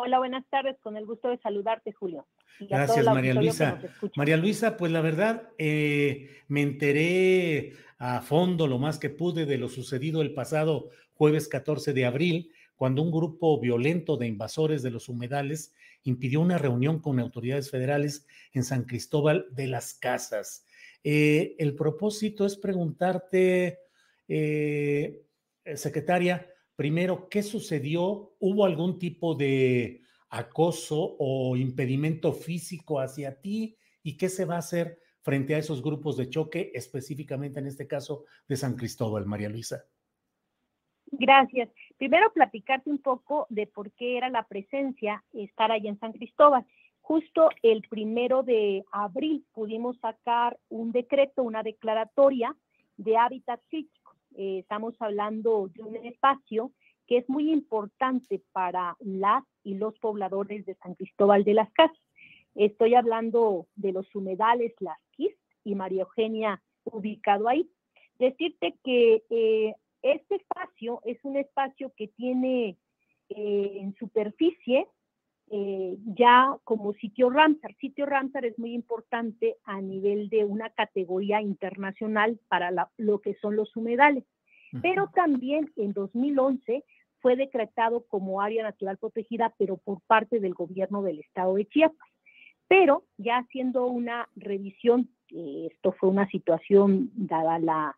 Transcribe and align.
Hola, 0.00 0.20
buenas 0.20 0.44
tardes. 0.48 0.76
Con 0.80 0.96
el 0.96 1.04
gusto 1.06 1.28
de 1.28 1.38
saludarte, 1.38 1.90
Julio. 1.90 2.28
Gracias, 2.60 3.04
María 3.04 3.34
Luisa. 3.34 3.80
María 4.14 4.36
Luisa, 4.36 4.76
pues 4.76 4.92
la 4.92 5.00
verdad, 5.00 5.50
eh, 5.58 6.30
me 6.46 6.62
enteré 6.62 7.72
a 7.98 8.20
fondo 8.20 8.68
lo 8.68 8.78
más 8.78 9.00
que 9.00 9.10
pude 9.10 9.44
de 9.44 9.58
lo 9.58 9.68
sucedido 9.68 10.22
el 10.22 10.34
pasado 10.34 10.90
jueves 11.14 11.48
14 11.48 11.94
de 11.94 12.06
abril, 12.06 12.52
cuando 12.76 13.02
un 13.02 13.10
grupo 13.10 13.58
violento 13.58 14.16
de 14.16 14.28
invasores 14.28 14.84
de 14.84 14.92
los 14.92 15.08
humedales 15.08 15.74
impidió 16.04 16.42
una 16.42 16.58
reunión 16.58 17.00
con 17.00 17.18
autoridades 17.18 17.68
federales 17.68 18.24
en 18.52 18.62
San 18.62 18.84
Cristóbal 18.84 19.48
de 19.50 19.66
las 19.66 19.94
Casas. 19.94 20.64
Eh, 21.02 21.56
el 21.58 21.74
propósito 21.74 22.46
es 22.46 22.56
preguntarte, 22.56 23.80
eh, 24.28 25.24
secretaria, 25.74 26.46
Primero, 26.78 27.28
¿qué 27.28 27.42
sucedió? 27.42 28.36
¿Hubo 28.38 28.64
algún 28.64 29.00
tipo 29.00 29.34
de 29.34 30.02
acoso 30.30 31.16
o 31.18 31.56
impedimento 31.56 32.32
físico 32.32 33.00
hacia 33.00 33.40
ti? 33.40 33.76
¿Y 34.04 34.16
qué 34.16 34.28
se 34.28 34.44
va 34.44 34.54
a 34.54 34.58
hacer 34.58 35.00
frente 35.20 35.56
a 35.56 35.58
esos 35.58 35.82
grupos 35.82 36.16
de 36.16 36.30
choque, 36.30 36.70
específicamente 36.72 37.58
en 37.58 37.66
este 37.66 37.88
caso 37.88 38.26
de 38.46 38.54
San 38.54 38.76
Cristóbal, 38.76 39.26
María 39.26 39.48
Luisa? 39.48 39.86
Gracias. 41.06 41.68
Primero 41.96 42.32
platicarte 42.32 42.88
un 42.88 42.98
poco 42.98 43.48
de 43.50 43.66
por 43.66 43.90
qué 43.90 44.16
era 44.16 44.28
la 44.30 44.46
presencia 44.46 45.24
estar 45.32 45.72
ahí 45.72 45.88
en 45.88 45.98
San 45.98 46.12
Cristóbal. 46.12 46.64
Justo 47.00 47.48
el 47.64 47.82
primero 47.90 48.44
de 48.44 48.84
abril 48.92 49.44
pudimos 49.52 49.98
sacar 49.98 50.56
un 50.68 50.92
decreto, 50.92 51.42
una 51.42 51.64
declaratoria 51.64 52.54
de 52.96 53.16
hábitat 53.16 53.60
eh, 54.36 54.58
estamos 54.60 54.94
hablando 55.00 55.68
de 55.74 55.82
un 55.82 55.96
espacio 55.96 56.72
que 57.06 57.18
es 57.18 57.28
muy 57.28 57.50
importante 57.50 58.42
para 58.52 58.96
las 59.00 59.42
y 59.64 59.74
los 59.74 59.98
pobladores 59.98 60.66
de 60.66 60.74
San 60.76 60.94
Cristóbal 60.94 61.42
de 61.44 61.54
las 61.54 61.72
Casas. 61.72 61.96
Estoy 62.54 62.94
hablando 62.94 63.66
de 63.76 63.92
los 63.92 64.14
humedales 64.14 64.74
Las 64.80 64.98
Quis 65.12 65.34
y 65.64 65.74
María 65.74 66.02
Eugenia 66.02 66.62
ubicado 66.84 67.48
ahí. 67.48 67.70
Decirte 68.18 68.74
que 68.84 69.22
eh, 69.30 69.74
este 70.02 70.36
espacio 70.36 71.00
es 71.04 71.18
un 71.22 71.36
espacio 71.36 71.92
que 71.96 72.08
tiene 72.08 72.76
eh, 73.30 73.72
en 73.80 73.94
superficie 73.96 74.86
eh, 75.50 75.96
ya 76.04 76.56
como 76.64 76.92
sitio 76.94 77.30
Ramsar. 77.30 77.74
Sitio 77.76 78.06
Ramsar 78.06 78.44
es 78.44 78.58
muy 78.58 78.72
importante 78.74 79.56
a 79.64 79.80
nivel 79.80 80.28
de 80.28 80.44
una 80.44 80.70
categoría 80.70 81.40
internacional 81.40 82.38
para 82.48 82.70
lo 82.96 83.20
que 83.20 83.34
son 83.34 83.56
los 83.56 83.74
humedales. 83.76 84.24
Pero 84.82 85.08
también 85.14 85.72
en 85.76 85.94
2011 85.94 86.84
fue 87.20 87.36
decretado 87.36 88.04
como 88.06 88.42
área 88.42 88.62
natural 88.62 88.98
protegida, 88.98 89.54
pero 89.58 89.78
por 89.78 90.02
parte 90.02 90.40
del 90.40 90.54
gobierno 90.54 91.02
del 91.02 91.20
estado 91.20 91.54
de 91.54 91.66
Chiapas. 91.66 92.08
Pero 92.68 93.04
ya 93.16 93.38
haciendo 93.38 93.86
una 93.86 94.28
revisión, 94.36 95.08
eh, 95.30 95.68
esto 95.72 95.92
fue 95.92 96.10
una 96.10 96.28
situación 96.28 97.10
dada 97.14 97.58
la, 97.58 97.96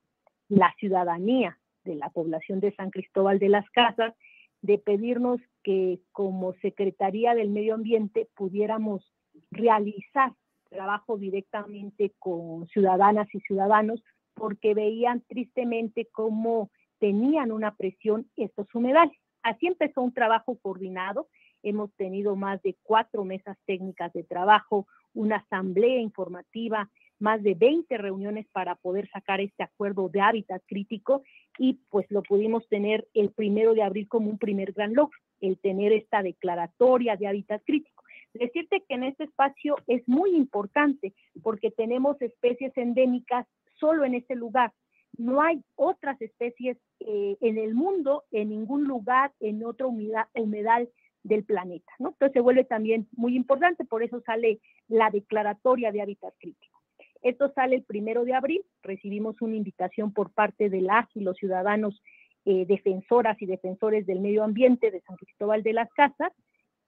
la 0.49 0.73
ciudadanía 0.79 1.59
de 1.85 1.97
la 1.97 2.11
población 2.11 2.61
de 2.61 2.73
San 2.77 2.91
Cristóbal 2.91 3.41
de 3.41 3.49
las 3.49 3.69
Casas, 3.71 4.15
de 4.63 4.79
pedirnos 4.79 5.41
que 5.63 6.01
como 6.13 6.55
Secretaría 6.55 7.35
del 7.35 7.51
Medio 7.51 7.75
Ambiente 7.75 8.29
pudiéramos 8.35 9.13
realizar 9.51 10.33
trabajo 10.69 11.19
directamente 11.19 12.13
con 12.19 12.67
ciudadanas 12.69 13.29
y 13.35 13.41
ciudadanos 13.41 14.03
porque 14.35 14.75
veían 14.75 15.23
tristemente 15.29 16.09
cómo 16.13 16.71
tenían 16.99 17.51
una 17.53 17.75
presión 17.75 18.31
estos 18.37 18.73
humedales. 18.75 19.19
Así 19.43 19.67
empezó 19.67 20.03
un 20.03 20.13
trabajo 20.13 20.59
coordinado. 20.61 21.29
Hemos 21.63 21.93
tenido 21.95 22.37
más 22.37 22.63
de 22.63 22.77
cuatro 22.83 23.25
mesas 23.25 23.59
técnicas 23.67 24.13
de 24.13 24.23
trabajo, 24.23 24.87
una 25.13 25.37
asamblea 25.37 26.01
informativa, 26.01 26.91
más 27.21 27.43
de 27.43 27.55
20 27.55 27.97
reuniones 27.99 28.47
para 28.53 28.75
poder 28.75 29.09
sacar 29.11 29.41
este 29.41 29.63
acuerdo 29.63 30.09
de 30.09 30.21
hábitat 30.21 30.63
crítico 30.67 31.23
y 31.59 31.75
pues 31.91 32.07
lo 32.11 32.23
pudimos 32.23 32.67
tener 32.69 33.07
el 33.15 33.31
primero 33.31 33.75
de 33.75 33.83
abril 33.83 34.09
como 34.09 34.31
un 34.31 34.39
primer 34.39 34.73
gran 34.73 34.95
logro, 34.95 35.17
el 35.41 35.59
tener 35.59 35.93
esta 35.93 36.23
declaratoria 36.23 37.17
de 37.17 37.29
hábitat 37.29 37.63
crítico. 37.65 38.03
Decirte 38.33 38.83
que 38.89 38.95
en 38.95 39.05
este 39.05 39.25
espacio 39.25 39.77
es 39.87 40.07
muy 40.09 40.35
importante 40.35 41.13
porque 41.43 41.71
tenemos 41.71 42.21
especies 42.23 42.77
endémicas 42.77 43.47
solo 43.75 44.05
en 44.05 44.15
este 44.15 44.37
lugar. 44.37 44.73
No 45.19 45.43
hay 45.43 45.63
otras 45.75 46.21
especies 46.23 46.79
eh, 47.01 47.37
en 47.41 47.59
el 47.59 47.75
mundo, 47.75 48.25
en 48.31 48.51
ningún 48.51 48.85
lugar, 48.85 49.33
en 49.41 49.65
otro 49.65 49.89
humedal 49.89 50.89
del 51.25 51.45
planeta. 51.45 51.93
Entonces 51.99 52.33
se 52.33 52.41
vuelve 52.41 52.65
también 52.65 53.09
muy 53.13 53.37
importante, 53.37 53.85
por 53.85 54.03
eso 54.03 54.21
sale 54.21 54.61
la 54.89 55.11
declaratoria 55.11 55.93
de 55.93 56.03
hábitat 56.03 56.33
crítico. 56.39 56.80
Esto 57.23 57.53
sale 57.55 57.77
el 57.77 57.83
primero 57.83 58.25
de 58.25 58.35
abril. 58.35 58.63
Recibimos 58.83 59.41
una 59.43 59.57
invitación 59.57 60.13
por 60.13 60.33
parte 60.33 60.71
de 60.71 60.81
las 60.81 61.07
y 61.15 61.21
los 61.21 61.37
ciudadanos 61.37 62.03
eh, 62.47 62.65
defensoras 62.67 63.41
y 63.43 63.47
defensores 63.47 64.07
del 64.07 64.21
medio 64.21 64.43
ambiente 64.43 64.91
de 64.91 65.03
San 65.03 65.17
Cristóbal 65.17 65.63
de 65.63 65.75
las 65.75 65.93
Casas 65.93 66.33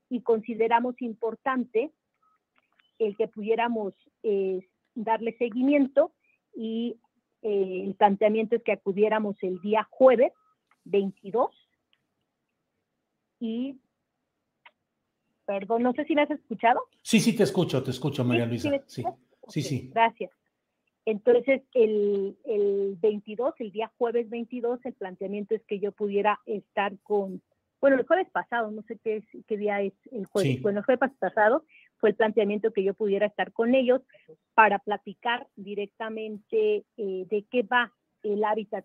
y 0.09 0.23
consideramos 0.23 1.01
importante 1.03 1.91
el 2.99 3.17
que 3.17 3.29
pudiéramos 3.29 3.95
eh, 4.23 4.67
darle 4.95 5.37
seguimiento 5.37 6.13
y 6.55 6.97
eh, 7.43 7.83
el 7.85 7.95
planteamiento 7.95 8.57
es 8.57 8.63
que 8.63 8.73
acudiéramos 8.73 9.37
el 9.43 9.61
día 9.61 9.87
jueves 9.91 10.33
22 10.85 11.51
y 13.41 13.79
perdón, 15.45 15.83
no 15.83 15.93
sé 15.93 16.05
si 16.05 16.15
me 16.15 16.23
has 16.23 16.31
escuchado. 16.31 16.81
Sí, 17.03 17.21
sí, 17.21 17.37
te 17.37 17.43
escucho, 17.43 17.83
te 17.83 17.91
escucho, 17.91 18.25
María 18.25 18.47
Luisa. 18.47 18.71
Sí. 18.87 19.05
Sí, 19.49 19.63
sí. 19.63 19.91
Gracias. 19.93 20.31
Entonces, 21.05 21.63
el, 21.75 22.37
el 22.45 22.97
22, 23.01 23.55
el 23.59 23.73
día 23.73 23.91
jueves 23.99 24.31
22, 24.31 24.81
el 24.85 24.95
planteamiento 24.95 25.55
es 25.55 25.63
que 25.65 25.81
yo 25.81 25.91
pudiera 25.93 26.41
estar 26.47 26.97
con, 27.03 27.43
bueno, 27.81 27.97
el 27.97 28.07
jueves 28.07 28.31
pasado, 28.31 28.71
no 28.71 28.83
sé 28.83 28.99
qué, 29.03 29.25
qué 29.49 29.57
día 29.57 29.81
es 29.81 29.95
el 30.13 30.27
jueves, 30.27 30.63
bueno, 30.63 30.79
el 30.79 30.85
jueves 30.85 31.11
pasado 31.19 31.65
fue 31.99 32.11
el 32.11 32.17
planteamiento 32.17 32.73
que 32.73 32.85
yo 32.85 32.95
pudiera 32.95 33.27
estar 33.27 33.53
con 33.53 33.75
ellos 33.75 34.03
para 34.55 34.79
platicar 34.79 35.49
directamente 35.57 36.85
eh, 36.97 37.27
de 37.29 37.45
qué 37.51 37.63
va 37.63 37.93
el 38.23 38.45
hábitat, 38.45 38.85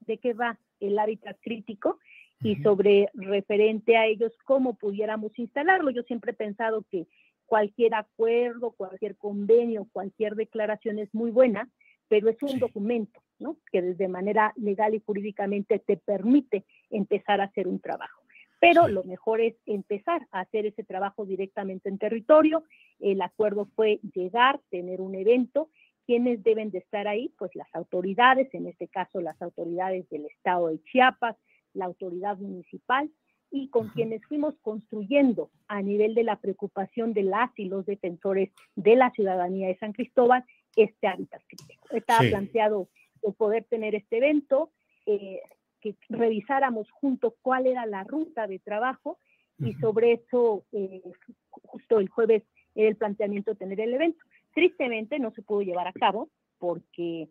de 0.00 0.18
qué 0.18 0.34
va 0.34 0.58
el 0.78 0.98
hábitat 0.98 1.36
crítico 1.40 1.98
y 2.42 2.56
sobre 2.56 3.08
referente 3.14 3.96
a 3.96 4.06
ellos 4.06 4.32
cómo 4.44 4.74
pudiéramos 4.74 5.36
instalarlo. 5.38 5.90
Yo 5.90 6.02
siempre 6.02 6.32
he 6.32 6.34
pensado 6.34 6.84
que 6.90 7.06
cualquier 7.46 7.94
acuerdo, 7.94 8.72
cualquier 8.72 9.16
convenio, 9.16 9.88
cualquier 9.92 10.34
declaración 10.34 10.98
es 10.98 11.12
muy 11.14 11.30
buena, 11.30 11.70
pero 12.08 12.28
es 12.28 12.42
un 12.42 12.58
documento, 12.58 13.20
¿no? 13.38 13.56
Que 13.72 13.82
desde 13.82 14.08
manera 14.08 14.52
legal 14.56 14.94
y 14.94 15.02
jurídicamente 15.04 15.78
te 15.78 15.96
permite 15.96 16.64
empezar 16.90 17.40
a 17.40 17.44
hacer 17.44 17.66
un 17.68 17.80
trabajo. 17.80 18.22
pero 18.58 18.88
lo 18.88 19.04
mejor 19.04 19.40
es 19.42 19.54
empezar 19.66 20.26
a 20.32 20.40
hacer 20.40 20.66
ese 20.66 20.82
trabajo 20.82 21.26
directamente 21.26 21.88
en 21.88 21.98
territorio. 21.98 22.64
El 22.98 23.20
acuerdo 23.20 23.66
fue 23.76 24.00
llegar, 24.14 24.60
tener 24.70 25.00
un 25.00 25.14
evento. 25.14 25.70
¿Quiénes 26.06 26.42
deben 26.42 26.70
de 26.70 26.78
estar 26.78 27.06
ahí? 27.06 27.34
Pues 27.38 27.54
las 27.54 27.68
autoridades, 27.74 28.52
en 28.54 28.66
este 28.66 28.88
caso 28.88 29.20
las 29.20 29.40
autoridades 29.42 30.08
del 30.08 30.24
estado 30.26 30.68
de 30.68 30.82
Chiapas, 30.84 31.36
la 31.74 31.84
autoridad 31.84 32.38
municipal 32.38 33.10
y 33.50 33.68
con 33.68 33.88
quienes 33.90 34.24
fuimos 34.26 34.54
construyendo 34.60 35.50
a 35.68 35.80
nivel 35.82 36.14
de 36.14 36.24
la 36.24 36.36
preocupación 36.36 37.12
de 37.12 37.22
las 37.22 37.50
y 37.56 37.66
los 37.66 37.86
defensores 37.86 38.50
de 38.74 38.96
la 38.96 39.10
ciudadanía 39.10 39.68
de 39.68 39.78
San 39.78 39.92
Cristóbal 39.92 40.44
este 40.76 41.06
hábitat 41.06 41.42
crítico. 41.46 41.88
Estaba 41.90 42.20
planteado 42.28 42.88
el 43.22 43.34
poder 43.34 43.64
tener 43.64 43.94
este 43.94 44.18
evento, 44.18 44.70
eh, 45.06 45.40
que 45.80 45.96
revisáramos 46.08 46.90
juntos 46.90 47.34
cuál 47.42 47.66
era 47.66 47.86
la 47.86 48.04
ruta 48.04 48.46
de 48.46 48.58
trabajo 48.58 49.18
y 49.58 49.72
sobre 49.74 50.12
eso, 50.12 50.64
eh, 50.72 51.02
justo 51.50 51.98
el 51.98 52.08
jueves, 52.08 52.42
era 52.74 52.88
el 52.88 52.96
planteamiento 52.96 53.52
de 53.52 53.56
tener 53.56 53.80
el 53.80 53.94
evento. 53.94 54.22
Tristemente 54.54 55.18
no 55.18 55.30
se 55.32 55.42
pudo 55.42 55.62
llevar 55.62 55.88
a 55.88 55.92
cabo 55.92 56.28
porque 56.58 57.28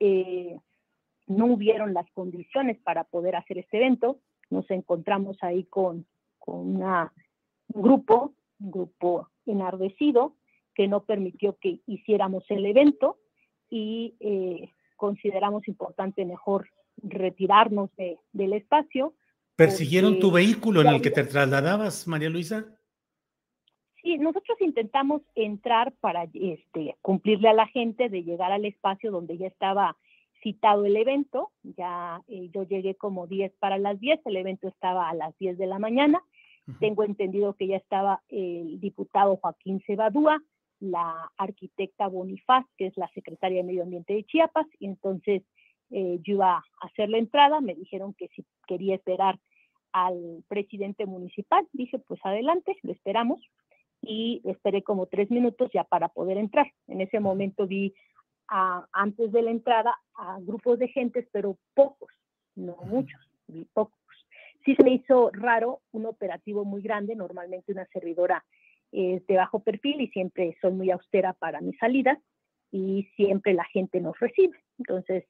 eh, 0.00 0.56
no 1.26 1.46
hubieron 1.46 1.94
las 1.94 2.10
condiciones 2.10 2.78
para 2.78 3.04
poder 3.04 3.36
hacer 3.36 3.58
este 3.58 3.76
evento. 3.76 4.20
Nos 4.50 4.70
encontramos 4.70 5.36
ahí 5.42 5.64
con, 5.64 6.06
con 6.38 6.58
un 6.58 7.08
grupo, 7.68 8.34
un 8.60 8.70
grupo 8.70 9.28
enardecido, 9.46 10.36
que 10.74 10.88
no 10.88 11.04
permitió 11.04 11.56
que 11.58 11.80
hiciéramos 11.86 12.44
el 12.48 12.66
evento 12.66 13.18
y 13.68 14.16
eh, 14.20 14.72
consideramos 14.96 15.66
importante 15.68 16.24
mejor 16.24 16.68
retirarnos 17.02 17.90
del 18.32 18.52
espacio. 18.52 19.14
¿Persiguieron 19.56 20.18
tu 20.18 20.30
vehículo 20.30 20.80
en 20.80 20.88
el 20.88 21.02
que 21.02 21.10
te 21.10 21.24
trasladabas, 21.24 22.06
María 22.06 22.30
Luisa? 22.30 22.66
Sí, 24.02 24.16
nosotros 24.18 24.58
intentamos 24.60 25.22
entrar 25.34 25.92
para 26.00 26.24
este, 26.32 26.96
cumplirle 27.02 27.50
a 27.50 27.54
la 27.54 27.66
gente 27.66 28.08
de 28.08 28.22
llegar 28.22 28.52
al 28.52 28.64
espacio 28.64 29.10
donde 29.10 29.36
ya 29.36 29.46
estaba 29.46 29.96
citado 30.42 30.84
el 30.84 30.96
evento. 30.96 31.50
Ya 31.62 32.22
eh, 32.28 32.50
yo 32.52 32.64
llegué 32.64 32.94
como 32.94 33.26
10 33.26 33.52
para 33.58 33.78
las 33.78 33.98
10, 34.00 34.20
el 34.24 34.36
evento 34.36 34.68
estaba 34.68 35.08
a 35.08 35.14
las 35.14 35.36
10 35.38 35.58
de 35.58 35.66
la 35.66 35.78
mañana. 35.78 36.22
Tengo 36.78 37.02
entendido 37.02 37.54
que 37.54 37.66
ya 37.66 37.76
estaba 37.76 38.22
el 38.28 38.78
diputado 38.78 39.36
Joaquín 39.38 39.82
Cebadúa, 39.86 40.40
la 40.78 41.30
arquitecta 41.36 42.06
Bonifaz, 42.06 42.64
que 42.76 42.86
es 42.86 42.96
la 42.96 43.08
secretaria 43.08 43.58
de 43.58 43.64
Medio 43.64 43.82
Ambiente 43.82 44.14
de 44.14 44.24
Chiapas, 44.24 44.66
y 44.78 44.86
entonces 44.86 45.42
eh, 45.90 46.20
yo 46.22 46.34
iba 46.34 46.58
a 46.58 46.64
hacer 46.86 47.08
la 47.08 47.18
entrada, 47.18 47.60
me 47.60 47.74
dijeron 47.74 48.14
que 48.14 48.28
si 48.28 48.44
quería 48.68 48.94
esperar 48.94 49.40
al 49.92 50.44
presidente 50.46 51.06
municipal, 51.06 51.66
dije 51.72 51.98
pues 51.98 52.20
adelante, 52.24 52.76
lo 52.82 52.92
esperamos, 52.92 53.40
y 54.02 54.40
esperé 54.44 54.82
como 54.82 55.06
tres 55.06 55.30
minutos 55.30 55.70
ya 55.72 55.84
para 55.84 56.08
poder 56.08 56.38
entrar. 56.38 56.72
En 56.86 57.00
ese 57.00 57.20
momento 57.20 57.66
vi 57.66 57.94
antes 58.50 59.30
de 59.30 59.42
la 59.42 59.50
entrada 59.50 59.96
a 60.14 60.38
grupos 60.40 60.78
de 60.78 60.88
gentes, 60.88 61.26
pero 61.32 61.56
pocos, 61.74 62.10
no 62.56 62.76
muchos, 62.84 63.20
vi 63.46 63.64
pocos. 63.72 63.94
Sí 64.64 64.74
se 64.74 64.82
me 64.82 64.94
hizo 64.94 65.30
raro 65.32 65.80
un 65.92 66.06
operativo 66.06 66.64
muy 66.64 66.82
grande, 66.82 67.14
normalmente 67.14 67.72
una 67.72 67.86
servidora 67.86 68.44
es 68.92 69.24
de 69.26 69.36
bajo 69.36 69.60
perfil 69.60 70.00
y 70.00 70.08
siempre 70.08 70.56
soy 70.60 70.72
muy 70.72 70.90
austera 70.90 71.32
para 71.34 71.60
mis 71.60 71.78
salidas 71.78 72.18
y 72.72 73.04
siempre 73.16 73.54
la 73.54 73.64
gente 73.64 74.00
nos 74.00 74.18
recibe. 74.18 74.58
Entonces 74.78 75.24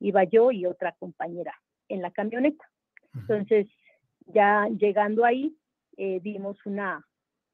iba 0.00 0.24
yo 0.24 0.50
y 0.50 0.66
otra 0.66 0.92
compañera 0.98 1.54
en 1.88 2.00
la 2.00 2.10
camioneta. 2.10 2.64
Entonces 3.14 3.66
ya 4.26 4.66
llegando 4.68 5.24
ahí 5.24 5.54
eh, 5.98 6.20
dimos 6.20 6.64
una 6.64 7.06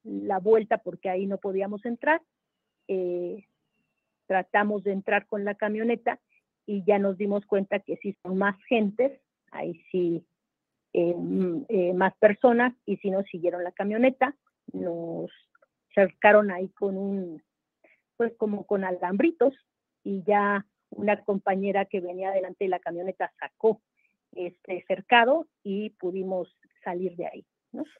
la 0.05 0.38
vuelta 0.38 0.79
porque 0.79 1.11
ahí 1.11 1.26
no 1.26 1.38
podíamos 1.38 1.85
entrar. 1.85 2.23
Eh, 2.87 3.44
tratamos 4.29 4.85
de 4.85 4.93
entrar 4.93 5.27
con 5.27 5.45
la 5.45 5.57
camioneta 5.57 6.21
y 6.67 6.85
ya 6.85 7.01
nos 7.01 7.19
dimos 7.19 7.45
cuenta 7.47 7.81
que 7.81 7.97
si 7.97 8.13
son 8.23 8.39
más 8.39 8.55
gentes, 8.69 9.21
ahí 9.51 9.83
sí 9.91 10.25
eh, 10.93 11.93
más 11.95 12.15
personas 12.19 12.75
y 12.87 12.99
si 12.99 13.11
nos 13.11 13.27
siguieron 13.27 13.65
la 13.65 13.73
camioneta, 13.73 14.37
nos 14.73 15.31
cercaron 15.95 16.51
ahí 16.51 16.69
con 16.69 16.97
un, 16.97 17.43
pues 18.17 18.33
como 18.37 18.67
con 18.67 18.85
alambritos 18.85 19.55
y 20.05 20.23
ya 20.25 20.67
una 20.91 21.25
compañera 21.25 21.87
que 21.87 22.01
venía 22.01 22.31
delante 22.31 22.65
de 22.65 22.71
la 22.71 22.79
camioneta 22.79 23.33
sacó 23.41 23.81
este 24.33 24.85
cercado 24.87 25.49
y 25.63 25.91
pudimos 25.91 26.55
salir 26.85 27.17
de 27.17 27.27
ahí. 27.27 27.47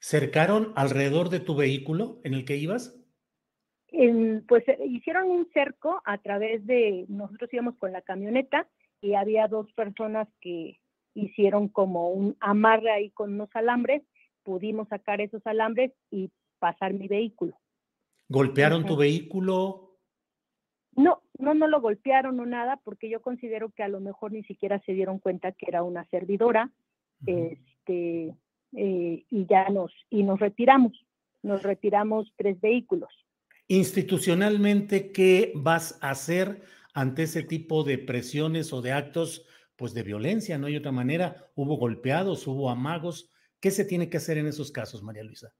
¿Cercaron 0.01 0.73
alrededor 0.77 1.29
de 1.29 1.41
tu 1.41 1.57
vehículo 1.57 2.21
en 2.25 2.35
el 2.35 2.45
que 2.45 2.57
ibas? 2.57 2.99
Pues 4.47 4.69
eh, 4.69 4.79
hicieron 4.87 5.31
un 5.31 5.49
cerco 5.53 6.01
a 6.05 6.19
través 6.19 6.67
de, 6.67 7.07
nosotros 7.09 7.53
íbamos 7.53 7.77
con 7.77 7.93
la 7.93 8.03
camioneta 8.03 8.69
y 9.01 9.15
había 9.15 9.49
dos 9.49 9.73
personas 9.73 10.29
que 10.41 10.79
hicieron 11.15 11.69
como 11.69 12.11
un 12.11 12.37
amarre 12.41 12.91
ahí 12.91 13.11
con 13.11 13.33
unos 13.35 13.49
alambres, 13.55 14.03
pudimos 14.43 14.89
sacar 14.89 15.21
esos 15.21 15.47
alambres 15.47 15.93
y 16.11 16.31
pasar 16.59 16.93
mi 16.93 17.09
vehículo. 17.09 17.59
¿Golpearon 18.29 18.85
tu 18.85 18.97
vehículo? 18.97 19.97
No, 20.95 21.23
no, 21.39 21.55
no 21.55 21.67
lo 21.67 21.81
golpearon 21.81 22.39
o 22.41 22.47
nada, 22.47 22.81
porque 22.85 23.09
yo 23.09 23.23
considero 23.23 23.71
que 23.71 23.83
a 23.83 23.89
lo 23.89 24.01
mejor 24.01 24.33
ni 24.33 24.43
siquiera 24.45 24.81
se 24.81 24.93
dieron 24.93 25.19
cuenta 25.19 25.53
que 25.53 25.67
era 25.69 25.83
una 25.83 26.05
servidora, 26.07 26.71
este, 27.25 28.35
eh, 28.73 29.25
y 29.31 29.47
ya 29.47 29.69
nos, 29.71 29.93
y 30.11 30.23
nos 30.23 30.41
retiramos, 30.41 30.93
nos 31.43 31.63
retiramos 31.63 32.33
tres 32.37 32.61
vehículos. 32.61 33.11
Institucionalmente, 33.71 35.13
¿qué 35.13 35.53
vas 35.55 35.99
a 36.03 36.11
hacer 36.11 36.63
ante 36.95 37.25
ese 37.25 37.43
tipo 37.43 37.85
de 37.85 37.99
presiones 37.99 38.73
o 38.73 38.81
de 38.81 38.93
actos, 38.93 39.47
pues 39.77 39.93
de 39.93 40.03
violencia? 40.03 40.57
No 40.57 40.69
hay 40.69 40.77
otra 40.77 40.91
manera. 40.91 41.51
Hubo 41.55 41.77
golpeados, 41.77 42.47
hubo 42.47 42.71
amagos. 42.71 43.31
¿Qué 43.61 43.71
se 43.71 43.85
tiene 43.85 44.09
que 44.09 44.17
hacer 44.17 44.39
en 44.39 44.47
esos 44.47 44.73
casos, 44.73 45.03
María 45.03 45.23
Luisa? 45.23 45.53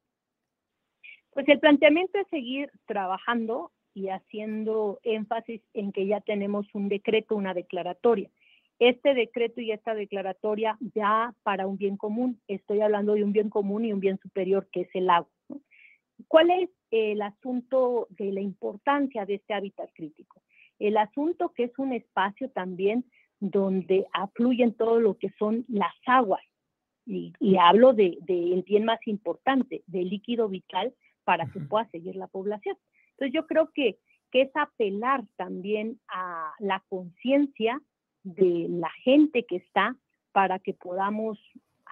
Pues 1.33 1.47
el 1.49 1.61
planteamiento 1.61 2.19
es 2.19 2.27
seguir 2.29 2.71
trabajando 2.87 3.73
y 3.93 4.09
haciendo 4.09 5.01
énfasis 5.03 5.61
en 5.75 5.93
que 5.93 6.07
ya 6.07 6.23
tenemos 6.23 6.67
un 6.75 6.89
decreto, 6.89 7.37
una 7.37 7.53
declaratoria. 7.53 8.31
Este 8.79 9.13
decreto 9.13 9.61
y 9.61 9.73
esta 9.73 9.95
declaratoria 9.95 10.79
ya 10.95 11.35
para 11.43 11.67
un 11.67 11.77
bien 11.77 11.99
común, 11.99 12.41
estoy 12.49 12.81
hablando 12.81 13.13
de 13.15 13.25
un 13.25 13.33
bien 13.33 13.51
común 13.51 13.85
y 13.85 13.93
un 13.93 14.01
bien 14.01 14.19
superior 14.19 14.67
que 14.73 14.83
es 14.83 14.89
el 14.95 15.11
agua. 15.11 15.29
¿Cuál 16.27 16.51
es 16.51 16.71
el 16.91 17.23
asunto 17.23 18.07
de 18.11 18.33
la 18.33 18.41
importancia 18.41 19.27
de 19.27 19.35
este 19.35 19.55
hábitat 19.55 19.91
crítico? 19.95 20.43
El 20.79 20.97
asunto 20.97 21.53
que 21.55 21.65
es 21.65 21.79
un 21.79 21.93
espacio 21.93 22.51
también 22.51 23.05
donde 23.41 24.07
afluyen 24.13 24.75
todo 24.75 25.01
lo 25.01 25.17
que 25.17 25.31
son 25.39 25.65
las 25.69 25.95
aguas, 26.07 26.43
y, 27.09 27.33
hablo 27.57 27.95
del 27.95 28.19
de, 28.21 28.63
bien 28.67 28.85
más 28.85 29.01
importante, 29.07 29.83
del 29.87 30.11
líquido 30.11 30.49
vital 30.49 30.95
para 31.25 31.47
que 31.47 31.61
pueda 31.61 31.89
seguir 31.91 32.17
la 32.17 32.27
población. 32.27 32.77
Entonces 33.13 33.33
yo 33.35 33.47
creo 33.47 33.71
que, 33.73 33.99
que 34.31 34.43
es 34.43 34.51
apelar 34.55 35.25
también 35.37 35.99
a 36.09 36.53
la 36.59 36.85
conciencia 36.89 37.81
de 38.23 38.67
la 38.69 38.91
gente 39.03 39.45
que 39.45 39.57
está 39.57 39.97
para 40.33 40.59
que 40.59 40.75
podamos 40.75 41.39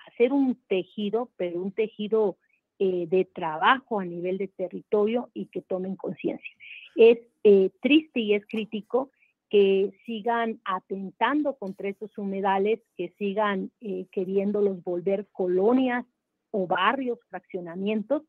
hacer 0.06 0.32
un 0.32 0.54
tejido, 0.68 1.30
pero 1.36 1.62
un 1.62 1.72
tejido 1.72 2.36
eh, 2.78 3.06
de 3.08 3.24
trabajo 3.24 4.00
a 4.00 4.04
nivel 4.04 4.38
de 4.38 4.48
territorio 4.48 5.30
y 5.34 5.46
que 5.46 5.62
tomen 5.62 5.96
conciencia. 5.96 6.50
Es 6.94 7.18
eh, 7.44 7.70
triste 7.80 8.20
y 8.20 8.34
es 8.34 8.44
crítico 8.46 9.10
que 9.48 9.92
sigan 10.04 10.60
atentando 10.64 11.54
contra 11.54 11.88
estos 11.88 12.16
humedales, 12.18 12.80
que 12.96 13.14
sigan 13.18 13.70
eh, 13.80 14.06
queriéndolos 14.10 14.82
volver 14.82 15.26
colonias 15.32 16.04
o 16.50 16.66
barrios, 16.66 17.18
fraccionamientos, 17.28 18.22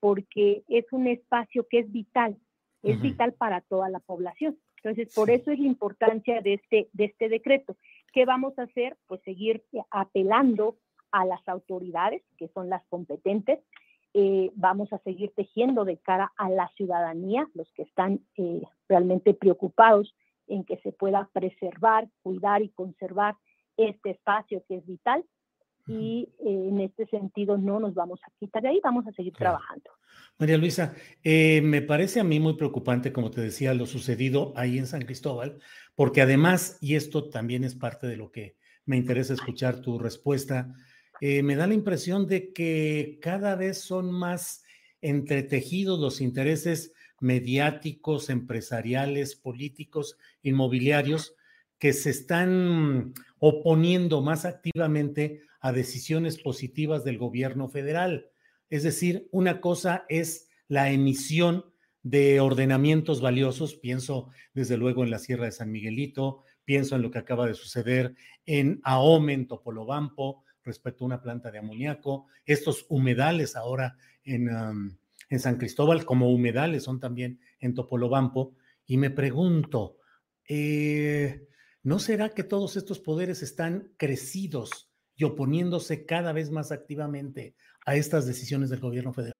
porque 0.00 0.64
es 0.68 0.84
un 0.92 1.06
espacio 1.06 1.66
que 1.68 1.80
es 1.80 1.92
vital, 1.92 2.36
es 2.82 3.00
vital 3.00 3.34
para 3.34 3.60
toda 3.60 3.88
la 3.88 4.00
población. 4.00 4.58
Entonces, 4.82 5.14
por 5.14 5.30
eso 5.30 5.52
es 5.52 5.60
la 5.60 5.66
importancia 5.66 6.40
de 6.40 6.54
este, 6.54 6.88
de 6.92 7.04
este 7.04 7.28
decreto. 7.28 7.76
¿Qué 8.12 8.24
vamos 8.24 8.58
a 8.58 8.62
hacer? 8.62 8.96
Pues 9.06 9.22
seguir 9.22 9.62
apelando 9.90 10.76
a 11.12 11.24
las 11.24 11.46
autoridades, 11.46 12.22
que 12.36 12.48
son 12.48 12.68
las 12.68 12.82
competentes. 12.88 13.60
Eh, 14.14 14.50
vamos 14.54 14.92
a 14.92 14.98
seguir 14.98 15.32
tejiendo 15.34 15.84
de 15.84 15.96
cara 15.98 16.32
a 16.36 16.50
la 16.50 16.68
ciudadanía, 16.76 17.48
los 17.54 17.70
que 17.72 17.82
están 17.82 18.20
eh, 18.36 18.62
realmente 18.88 19.32
preocupados 19.34 20.14
en 20.48 20.64
que 20.64 20.78
se 20.78 20.92
pueda 20.92 21.30
preservar, 21.32 22.08
cuidar 22.22 22.62
y 22.62 22.68
conservar 22.70 23.36
este 23.76 24.10
espacio 24.10 24.62
que 24.68 24.76
es 24.76 24.86
vital. 24.86 25.24
Y 25.88 26.28
eh, 26.38 26.68
en 26.68 26.80
este 26.80 27.06
sentido 27.06 27.58
no 27.58 27.80
nos 27.80 27.94
vamos 27.94 28.20
a 28.24 28.30
quitar 28.38 28.62
de 28.62 28.68
ahí, 28.68 28.80
vamos 28.84 29.04
a 29.08 29.12
seguir 29.12 29.32
trabajando. 29.32 29.90
María 30.38 30.56
Luisa, 30.56 30.94
eh, 31.24 31.60
me 31.62 31.82
parece 31.82 32.20
a 32.20 32.24
mí 32.24 32.38
muy 32.38 32.54
preocupante, 32.54 33.12
como 33.12 33.30
te 33.30 33.40
decía, 33.40 33.74
lo 33.74 33.86
sucedido 33.86 34.52
ahí 34.54 34.78
en 34.78 34.86
San 34.86 35.02
Cristóbal, 35.02 35.58
porque 35.96 36.22
además, 36.22 36.78
y 36.80 36.94
esto 36.94 37.28
también 37.30 37.64
es 37.64 37.74
parte 37.74 38.06
de 38.06 38.16
lo 38.16 38.30
que 38.30 38.56
me 38.84 38.96
interesa 38.96 39.34
escuchar 39.34 39.80
tu 39.80 39.98
respuesta, 39.98 40.72
eh, 41.24 41.44
me 41.44 41.54
da 41.54 41.68
la 41.68 41.74
impresión 41.74 42.26
de 42.26 42.52
que 42.52 43.20
cada 43.22 43.54
vez 43.54 43.78
son 43.78 44.10
más 44.10 44.64
entretejidos 45.00 46.00
los 46.00 46.20
intereses 46.20 46.94
mediáticos, 47.20 48.28
empresariales, 48.28 49.36
políticos, 49.36 50.18
inmobiliarios, 50.42 51.36
que 51.78 51.92
se 51.92 52.10
están 52.10 53.14
oponiendo 53.38 54.20
más 54.20 54.44
activamente 54.44 55.42
a 55.60 55.70
decisiones 55.70 56.42
positivas 56.42 57.04
del 57.04 57.18
gobierno 57.18 57.68
federal. 57.68 58.28
Es 58.68 58.82
decir, 58.82 59.28
una 59.30 59.60
cosa 59.60 60.04
es 60.08 60.48
la 60.66 60.90
emisión 60.90 61.66
de 62.02 62.40
ordenamientos 62.40 63.20
valiosos, 63.20 63.76
pienso 63.76 64.30
desde 64.54 64.76
luego 64.76 65.04
en 65.04 65.10
la 65.10 65.20
Sierra 65.20 65.44
de 65.44 65.52
San 65.52 65.70
Miguelito, 65.70 66.42
pienso 66.64 66.96
en 66.96 67.02
lo 67.02 67.12
que 67.12 67.18
acaba 67.18 67.46
de 67.46 67.54
suceder 67.54 68.16
en 68.44 68.80
Ahome, 68.82 69.34
en 69.34 69.46
Topolobampo, 69.46 70.41
respecto 70.64 71.04
a 71.04 71.06
una 71.06 71.22
planta 71.22 71.50
de 71.50 71.58
amoníaco, 71.58 72.26
estos 72.44 72.86
humedales 72.88 73.56
ahora 73.56 73.96
en, 74.24 74.48
en 75.28 75.40
San 75.40 75.56
Cristóbal 75.56 76.04
como 76.04 76.30
humedales 76.30 76.84
son 76.84 77.00
también 77.00 77.40
en 77.60 77.74
Topolobampo, 77.74 78.54
y 78.86 78.96
me 78.96 79.10
pregunto, 79.10 79.96
eh, 80.48 81.48
¿no 81.82 81.98
será 81.98 82.28
que 82.30 82.44
todos 82.44 82.76
estos 82.76 82.98
poderes 82.98 83.42
están 83.42 83.92
crecidos 83.96 84.90
y 85.16 85.24
oponiéndose 85.24 86.04
cada 86.04 86.32
vez 86.32 86.50
más 86.50 86.72
activamente 86.72 87.54
a 87.86 87.96
estas 87.96 88.26
decisiones 88.26 88.70
del 88.70 88.80
gobierno 88.80 89.12
federal? 89.12 89.32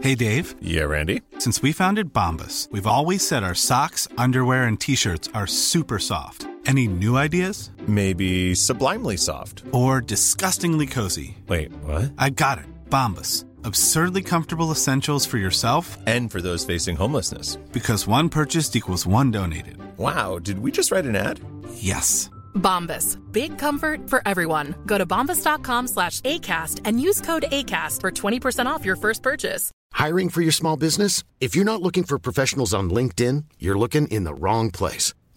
Hey 0.00 0.14
Dave. 0.14 0.54
Yeah, 0.60 0.86
Randy. 0.86 1.22
Since 1.38 1.60
we 1.60 1.72
founded 1.72 2.12
Bombas, 2.12 2.68
we've 2.72 2.86
always 2.86 3.26
said 3.26 3.42
our 3.42 3.54
socks, 3.54 4.08
underwear, 4.16 4.64
and 4.64 4.80
t-shirts 4.80 5.28
are 5.34 5.46
super 5.46 5.98
soft. 5.98 6.47
Any 6.68 6.86
new 6.86 7.16
ideas? 7.16 7.70
Maybe 7.86 8.54
sublimely 8.54 9.16
soft. 9.16 9.62
Or 9.72 10.02
disgustingly 10.02 10.86
cozy. 10.86 11.38
Wait, 11.48 11.72
what? 11.82 12.12
I 12.18 12.28
got 12.28 12.58
it. 12.58 12.66
Bombas. 12.90 13.46
Absurdly 13.64 14.20
comfortable 14.22 14.70
essentials 14.70 15.24
for 15.24 15.38
yourself 15.38 15.96
and 16.06 16.30
for 16.30 16.42
those 16.42 16.66
facing 16.66 16.94
homelessness. 16.94 17.56
Because 17.72 18.06
one 18.06 18.28
purchased 18.28 18.76
equals 18.76 19.06
one 19.06 19.30
donated. 19.30 19.78
Wow, 19.96 20.40
did 20.40 20.58
we 20.58 20.70
just 20.70 20.92
write 20.92 21.06
an 21.06 21.16
ad? 21.16 21.40
Yes. 21.72 22.28
Bombas. 22.54 23.16
Big 23.32 23.56
comfort 23.56 24.06
for 24.10 24.20
everyone. 24.26 24.74
Go 24.84 24.98
to 24.98 25.06
bombas.com 25.06 25.88
slash 25.88 26.20
ACAST 26.20 26.82
and 26.84 27.00
use 27.00 27.22
code 27.22 27.46
ACAST 27.50 28.02
for 28.02 28.10
20% 28.10 28.66
off 28.66 28.84
your 28.84 28.96
first 28.96 29.22
purchase. 29.22 29.70
Hiring 29.94 30.28
for 30.28 30.42
your 30.42 30.52
small 30.52 30.76
business? 30.76 31.24
If 31.40 31.56
you're 31.56 31.64
not 31.72 31.80
looking 31.80 32.04
for 32.04 32.18
professionals 32.18 32.74
on 32.74 32.90
LinkedIn, 32.90 33.44
you're 33.58 33.78
looking 33.78 34.06
in 34.08 34.24
the 34.24 34.34
wrong 34.34 34.70
place. 34.70 35.14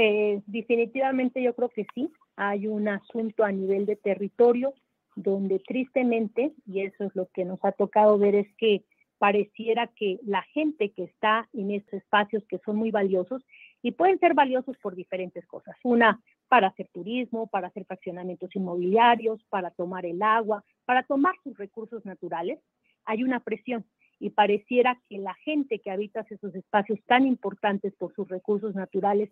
eh, 0.00 0.42
definitivamente 0.46 1.42
yo 1.42 1.56
creo 1.56 1.70
que 1.70 1.84
sí. 1.92 2.08
hay 2.36 2.68
un 2.68 2.86
asunto 2.86 3.42
a 3.42 3.50
nivel 3.50 3.84
de 3.84 3.96
territorio 3.96 4.72
donde 5.16 5.58
tristemente, 5.58 6.52
y 6.66 6.82
eso 6.82 7.02
es 7.02 7.16
lo 7.16 7.26
que 7.34 7.44
nos 7.44 7.58
ha 7.64 7.72
tocado 7.72 8.16
ver, 8.16 8.36
es 8.36 8.46
que 8.58 8.84
pareciera 9.18 9.88
que 9.88 10.20
la 10.24 10.42
gente 10.54 10.92
que 10.92 11.02
está 11.02 11.48
en 11.52 11.72
estos 11.72 11.94
espacios 11.94 12.44
que 12.48 12.60
son 12.64 12.76
muy 12.76 12.92
valiosos 12.92 13.44
y 13.82 13.90
pueden 13.90 14.20
ser 14.20 14.34
valiosos 14.34 14.76
por 14.78 14.94
diferentes 14.94 15.44
cosas. 15.48 15.74
Una, 15.82 16.22
para 16.46 16.68
hacer 16.68 16.86
turismo, 16.92 17.48
para 17.48 17.66
hacer 17.66 17.84
fraccionamientos 17.84 18.54
inmobiliarios, 18.54 19.42
para 19.48 19.72
tomar 19.72 20.06
el 20.06 20.22
agua, 20.22 20.62
para 20.84 21.02
tomar 21.02 21.34
sus 21.42 21.58
recursos 21.58 22.04
naturales, 22.06 22.60
hay 23.04 23.24
una 23.24 23.40
presión 23.40 23.84
y 24.20 24.30
pareciera 24.30 25.00
que 25.08 25.18
la 25.18 25.34
gente 25.34 25.80
que 25.80 25.90
habita 25.90 26.24
esos 26.28 26.54
espacios 26.54 27.00
tan 27.06 27.26
importantes 27.26 27.94
por 27.96 28.14
sus 28.14 28.28
recursos 28.28 28.76
naturales 28.76 29.30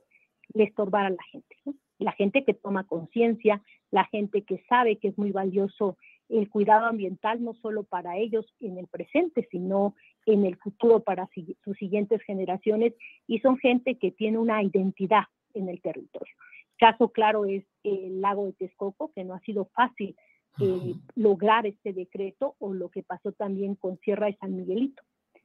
le 0.55 0.65
estorbara 0.65 1.09
a 1.09 1.11
la 1.11 1.23
gente. 1.31 1.57
La 1.99 2.12
gente 2.12 2.45
que 2.45 2.55
toma 2.55 2.85
conciencia, 2.85 3.62
la 3.91 4.05
gente 4.05 4.43
que 4.43 4.62
sabe 4.69 4.97
que 4.97 5.09
es 5.09 5.19
muy 5.19 5.33
valioso 5.33 5.97
el 6.29 6.50
cuidado 6.50 6.87
ambiental, 6.87 7.43
no 7.43 7.55
solo 7.55 7.85
para 7.85 8.17
ellos 8.17 8.47
en 8.61 8.79
el 8.79 8.88
presente, 8.88 9.47
sino 9.50 9.95
en 10.26 10.45
el 10.45 10.57
futuro 10.57 11.00
para 11.00 11.29
sus 11.62 11.76
siguientes 11.79 12.21
generaciones, 12.23 12.95
y 13.26 13.38
son 13.38 13.59
gente 13.59 13.97
que 13.97 14.11
tiene 14.11 14.38
una 14.38 14.62
identidad 14.62 15.25
en 15.55 15.69
el 15.69 15.81
territorio. 15.81 16.35
Caso 16.79 17.11
claro 17.11 17.45
es 17.47 17.65
el 17.85 18.21
lago 18.21 18.47
de 18.47 18.53
Texcoco, 18.55 19.12
que 19.15 19.25
no 19.25 19.35
ha 19.35 19.41
sido 19.41 19.67
fácil 19.67 20.17
eh, 20.61 20.95
lograr 21.15 21.67
este 21.67 21.93
decreto, 21.93 22.57
o 22.59 22.75
lo 22.75 22.91
que 22.91 23.03
pasó 23.03 23.33
también 23.33 23.76
con 23.76 23.99
Sierra 24.00 24.26
de 24.26 24.37
San 24.37 24.57
Miguelito. 24.57 25.03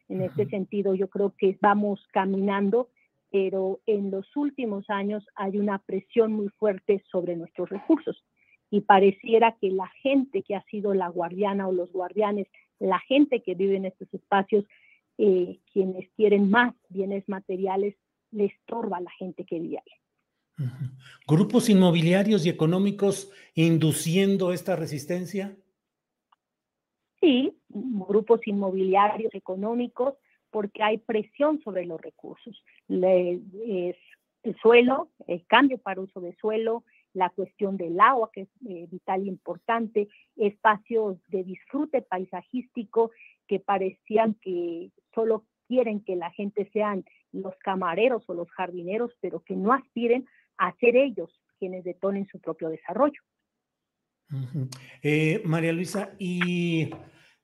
En 0.10 0.22
este 0.22 0.46
sentido, 0.48 0.94
yo 0.94 1.10
creo 1.10 1.34
que 1.38 1.58
vamos 1.62 2.06
caminando 2.12 2.90
pero 3.32 3.80
en 3.86 4.12
los 4.12 4.36
últimos 4.36 4.90
años 4.90 5.26
hay 5.36 5.58
una 5.58 5.80
presión 5.80 6.34
muy 6.34 6.50
fuerte 6.50 7.04
sobre 7.10 7.36
nuestros 7.36 7.70
recursos 7.70 8.24
y 8.70 8.82
pareciera 8.82 9.56
que 9.60 9.72
la 9.72 9.88
gente 10.02 10.44
que 10.44 10.56
ha 10.56 10.64
sido 10.66 10.94
la 10.94 11.08
guardiana 11.08 11.68
o 11.68 11.72
los 11.72 11.92
guardianes, 11.92 12.48
la 12.80 13.00
gente 13.00 13.42
que 13.42 13.56
vive 13.56 13.78
en 13.78 13.86
estos 13.86 14.14
espacios, 14.14 14.66
eh, 15.18 15.60
quienes 15.72 16.10
quieren 16.16 16.50
más 16.50 16.74
bienes 16.90 17.28
materiales, 17.28 17.96
le 18.32 18.46
estorba 18.46 18.98
a 18.98 19.02
la 19.02 19.12
gente 19.12 19.46
que 19.46 19.60
vive 19.60 19.78
ahí. 19.78 20.68
¿Grupos 21.28 21.70
inmobiliarios 21.70 22.46
y 22.46 22.50
económicos 22.50 23.32
induciendo 23.56 24.54
esta 24.54 24.76
resistencia? 24.76 25.56
Sí, 27.20 27.54
grupos 27.70 28.42
inmobiliarios 28.46 29.34
económicos 29.36 30.16
porque 30.52 30.84
hay 30.84 30.98
presión 31.00 31.62
sobre 31.62 31.86
los 31.86 32.00
recursos. 32.00 32.64
el 32.88 33.96
suelo, 34.62 35.10
el 35.28 35.46
cambio 35.48 35.78
para 35.78 36.02
uso 36.02 36.20
de 36.20 36.36
suelo, 36.36 36.84
la 37.14 37.30
cuestión 37.30 37.78
del 37.78 38.00
agua, 38.00 38.30
que 38.34 38.42
es 38.42 38.50
eh, 38.68 38.88
vital 38.90 39.24
e 39.24 39.28
importante, 39.28 40.08
espacios 40.36 41.18
de 41.28 41.44
disfrute 41.44 42.02
paisajístico 42.02 43.12
que 43.48 43.60
parecían 43.60 44.36
que 44.36 44.92
solo 45.14 45.46
quieren 45.68 46.04
que 46.04 46.16
la 46.16 46.32
gente 46.32 46.70
sean 46.72 47.06
los 47.32 47.56
camareros 47.60 48.24
o 48.28 48.34
los 48.34 48.50
jardineros, 48.52 49.12
pero 49.20 49.42
que 49.42 49.56
no 49.56 49.74
aspiren 49.74 50.26
a 50.58 50.74
ser 50.78 50.96
ellos 50.96 51.30
quienes 51.60 51.84
detonen 51.84 52.28
su 52.28 52.40
propio 52.40 52.70
desarrollo. 52.70 53.22
Eh, 55.04 55.42
María 55.46 55.74
Luisa, 55.74 56.14
y 56.18 56.90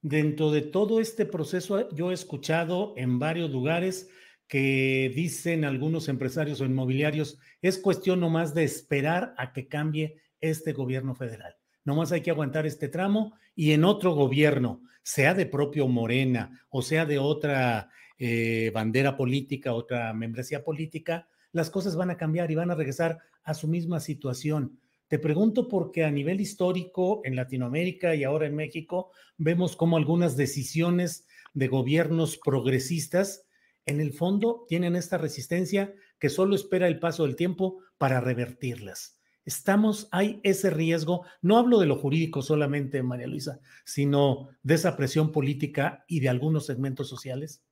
Dentro 0.09 0.51
de 0.51 0.61
todo 0.61 1.01
este 1.01 1.25
proceso, 1.25 1.89
yo 1.89 2.11
he 2.11 2.13
escuchado 2.13 2.93
en 2.95 3.19
varios 3.19 3.51
lugares 3.51 4.07
que 4.47 5.11
dicen 5.13 5.65
algunos 5.65 6.07
empresarios 6.07 6.61
o 6.61 6.65
inmobiliarios, 6.65 7.39
es 7.61 7.77
cuestión 7.77 8.21
nomás 8.21 8.53
de 8.53 8.63
esperar 8.63 9.33
a 9.37 9.51
que 9.51 9.67
cambie 9.67 10.21
este 10.39 10.71
gobierno 10.71 11.13
federal. 11.13 11.57
Nomás 11.83 12.13
hay 12.13 12.21
que 12.21 12.31
aguantar 12.31 12.65
este 12.65 12.87
tramo 12.87 13.33
y 13.53 13.73
en 13.73 13.83
otro 13.83 14.13
gobierno, 14.13 14.81
sea 15.03 15.33
de 15.33 15.45
propio 15.45 15.89
Morena 15.89 16.65
o 16.69 16.81
sea 16.81 17.05
de 17.05 17.19
otra 17.19 17.89
eh, 18.17 18.71
bandera 18.73 19.17
política, 19.17 19.73
otra 19.73 20.13
membresía 20.13 20.63
política, 20.63 21.27
las 21.51 21.69
cosas 21.69 21.97
van 21.97 22.11
a 22.11 22.17
cambiar 22.17 22.49
y 22.49 22.55
van 22.55 22.71
a 22.71 22.75
regresar 22.75 23.19
a 23.43 23.53
su 23.53 23.67
misma 23.67 23.99
situación. 23.99 24.79
Te 25.07 25.19
pregunto 25.19 25.67
porque 25.67 26.03
a 26.03 26.11
nivel 26.11 26.41
histórico 26.41 27.21
en 27.23 27.35
Latinoamérica 27.35 28.15
y 28.15 28.23
ahora 28.23 28.47
en 28.47 28.55
México 28.55 29.11
vemos 29.37 29.75
como 29.75 29.97
algunas 29.97 30.35
decisiones 30.35 31.27
de 31.53 31.67
gobiernos 31.67 32.37
progresistas 32.37 33.47
en 33.87 34.01
el 34.01 34.11
fondo 34.11 34.65
tienen 34.67 34.97
esta 34.97 35.17
resistencia 35.17 35.95
que 36.19 36.29
solo 36.29 36.55
espera 36.55 36.87
el 36.87 36.99
paso 36.99 37.23
del 37.23 37.37
tiempo 37.37 37.79
para 37.97 38.19
revertirlas. 38.19 39.17
Estamos, 39.45 40.09
hay 40.11 40.41
ese 40.43 40.69
riesgo, 40.69 41.25
no 41.41 41.57
hablo 41.57 41.79
de 41.79 41.85
lo 41.85 41.95
jurídico 41.95 42.41
solamente, 42.41 43.01
María 43.01 43.27
Luisa, 43.27 43.61
sino 43.85 44.49
de 44.61 44.75
esa 44.75 44.97
presión 44.97 45.31
política 45.31 46.03
y 46.05 46.19
de 46.19 46.27
algunos 46.27 46.65
segmentos 46.65 47.07
sociales. 47.07 47.63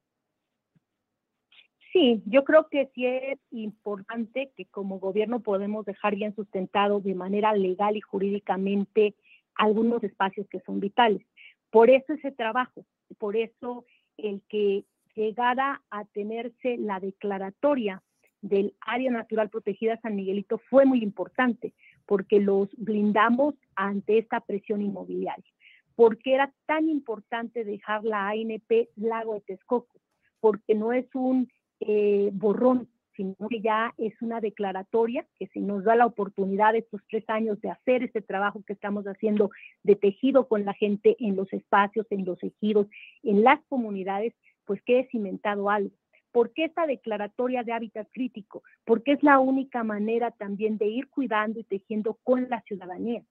Sí, 1.96 2.22
yo 2.26 2.44
creo 2.44 2.68
que 2.68 2.92
sí 2.94 3.06
es 3.06 3.40
importante 3.52 4.52
que 4.58 4.66
como 4.66 5.00
gobierno 5.00 5.40
podemos 5.40 5.86
dejar 5.86 6.14
bien 6.14 6.36
sustentado 6.36 7.00
de 7.00 7.16
manera 7.16 7.54
legal 7.54 7.96
y 7.96 8.02
jurídicamente 8.02 9.16
algunos 9.56 10.04
espacios 10.04 10.46
que 10.50 10.60
son 10.66 10.82
vitales. 10.82 11.26
Por 11.70 11.90
eso 11.90 12.12
ese 12.12 12.34
trabajo, 12.34 12.86
por 13.18 13.38
eso 13.38 13.86
el 14.18 14.42
que 14.50 14.84
llegara 15.16 15.84
a 15.90 16.04
tenerse 16.04 16.76
la 16.76 17.00
declaratoria 17.00 18.04
del 18.42 18.76
área 18.82 19.10
natural 19.10 19.50
protegida 19.50 19.98
San 20.02 20.18
Miguelito 20.18 20.58
fue 20.70 20.84
muy 20.84 21.02
importante, 21.02 21.74
porque 22.06 22.42
los 22.42 22.68
blindamos 22.76 23.56
ante 23.78 24.18
esta 24.18 24.42
presión 24.42 24.82
inmobiliaria. 24.82 25.50
¿Por 25.96 26.18
qué 26.18 26.34
era 26.34 26.54
tan 26.66 26.90
importante 26.90 27.64
dejar 27.64 28.04
la 28.04 28.28
ANP 28.28 28.90
Lago 28.98 29.36
de 29.36 29.42
Texcoco? 29.48 29.98
Porque 30.42 30.76
no 30.76 30.92
es 30.92 31.08
un 31.16 31.50
eh, 31.80 32.30
borrón, 32.34 32.90
sino 33.16 33.36
que 33.50 33.62
ya 33.62 33.94
es 33.98 34.14
una 34.22 34.42
declaratoria 34.42 35.26
que 35.38 35.48
si 35.48 35.60
nos 35.62 35.84
da 35.84 35.96
la 35.96 36.06
oportunidad 36.06 36.76
estos 36.76 37.02
tres 37.10 37.24
años 37.30 37.60
de 37.62 37.70
hacer 37.70 38.04
este 38.04 38.22
trabajo 38.22 38.64
que 38.66 38.74
estamos 38.74 39.06
haciendo 39.06 39.52
de 39.84 39.96
tejido 39.96 40.48
con 40.48 40.66
la 40.66 40.74
gente 40.74 41.16
en 41.20 41.36
los 41.36 41.52
espacios, 41.54 42.06
en 42.10 42.26
los 42.26 42.42
ejidos, 42.44 42.88
en 43.24 43.44
las 43.44 43.64
comunidades, 43.70 44.34
pues 44.66 44.82
quede 44.84 45.08
cimentado 45.12 45.70
algo. 45.70 45.92
¿Por 46.32 46.52
qué 46.52 46.66
esta 46.66 46.86
declaratoria 46.86 47.64
de 47.64 47.72
hábitat 47.72 48.10
crítico? 48.12 48.64
Porque 48.84 49.14
es 49.14 49.24
la 49.24 49.40
única 49.40 49.86
manera 49.86 50.32
también 50.32 50.78
de 50.78 50.88
ir 50.88 51.08
cuidando 51.08 51.62
y 51.62 51.64
tejiendo 51.64 52.20
con 52.24 52.50
la 52.50 52.62
ciudadanía. 52.64 53.24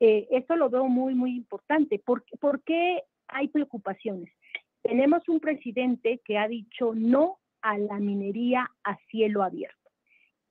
Eh, 0.00 0.28
esto 0.30 0.56
lo 0.56 0.68
veo 0.68 0.86
muy, 0.86 1.14
muy 1.14 1.34
importante. 1.34 1.98
¿Por, 1.98 2.24
¿Por 2.38 2.62
qué 2.62 3.04
hay 3.28 3.48
preocupaciones? 3.48 4.30
Tenemos 4.82 5.26
un 5.28 5.40
presidente 5.40 6.20
que 6.24 6.36
ha 6.36 6.46
dicho 6.46 6.92
no 6.94 7.38
a 7.62 7.78
la 7.78 7.98
minería 7.98 8.70
a 8.84 8.96
cielo 9.10 9.42
abierto. 9.42 9.90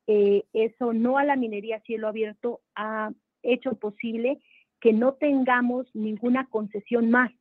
Eh, 0.07 0.43
eso 0.53 0.93
no 0.93 1.17
a 1.17 1.23
la 1.23 1.35
minería 1.35 1.77
a 1.77 1.81
cielo 1.81 2.07
abierto 2.07 2.61
ha 2.75 3.11
hecho 3.43 3.75
posible 3.75 4.39
que 4.79 4.93
no 4.93 5.13
tengamos 5.13 5.87
ninguna 5.93 6.47
concesión 6.47 7.11
más 7.11 7.31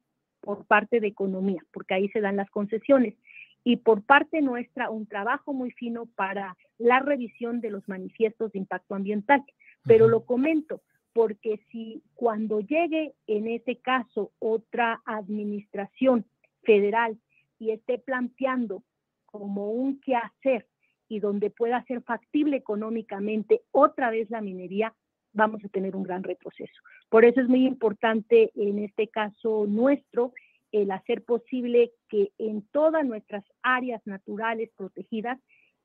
por 0.41 0.67
parte 0.67 1.01
de 1.01 1.09
economía, 1.09 1.65
porque 1.73 1.95
ahí 1.95 2.09
se 2.11 2.21
dan 2.21 2.37
las 2.37 2.51
concesiones 2.51 3.15
y 3.65 3.77
por 3.77 4.03
parte 4.03 4.41
nuestra 4.41 4.91
un 4.91 5.07
trabajo 5.07 5.53
muy 5.53 5.71
fino 5.71 6.07
para 6.07 6.57
la 6.79 7.01
revisión 7.01 7.61
de 7.61 7.71
los 7.71 7.87
manifiestos 7.89 8.53
de 8.53 8.59
impacto 8.59 8.95
ambiental. 8.95 9.45
Pero 9.85 10.09
lo 10.09 10.25
comento 10.25 10.83
porque 11.13 11.61
si 11.71 12.03
cuando 12.15 12.61
llegue 12.61 13.15
en 13.27 13.49
ese 13.49 13.77
caso 13.77 14.33
otra 14.39 15.03
administración 15.05 16.25
federal 16.63 17.19
y 17.59 17.71
esté 17.71 17.99
planteando 17.99 18.83
como 19.31 19.71
un 19.71 20.01
quehacer 20.01 20.67
y 21.09 21.21
donde 21.21 21.51
pueda 21.51 21.83
ser 21.85 22.03
factible 22.03 22.57
económicamente 22.57 23.63
otra 23.73 24.11
vez 24.11 24.31
la 24.31 24.41
minería, 24.41 24.95
vamos 25.33 25.65
a 25.65 25.69
tener 25.69 25.97
un 25.97 26.03
gran 26.03 26.23
retroceso. 26.23 26.81
Por 27.09 27.25
eso 27.25 27.41
es 27.41 27.49
muy 27.49 27.67
importante 27.67 28.51
en 28.55 28.79
este 28.79 29.09
caso 29.09 29.67
nuestro 29.67 30.33
el 30.73 30.91
hacer 30.93 31.25
posible 31.25 31.93
que 32.09 32.31
en 32.39 32.63
todas 32.71 33.05
nuestras 33.05 33.45
áreas 33.63 34.01
naturales 34.07 34.71
protegidas 34.77 35.39